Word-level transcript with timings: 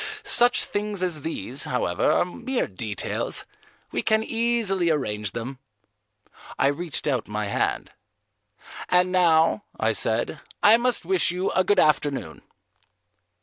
Such 0.23 0.63
things 0.63 1.03
as 1.03 1.21
these, 1.21 1.65
however, 1.65 2.11
are 2.11 2.25
mere 2.25 2.65
details; 2.65 3.45
we 3.91 4.01
can 4.01 4.23
easily 4.23 4.89
arrange 4.89 5.33
them." 5.33 5.59
I 6.57 6.69
reached 6.69 7.05
out 7.05 7.27
my 7.27 7.45
hand. 7.45 7.91
"And 8.89 9.11
now," 9.11 9.63
I 9.79 9.91
said, 9.91 10.39
"I 10.63 10.77
must 10.77 11.05
wish 11.05 11.29
you 11.29 11.51
a 11.51 11.63
good 11.63 11.79
afternoon." 11.79 12.41